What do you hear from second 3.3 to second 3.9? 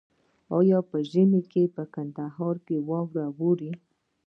اوري؟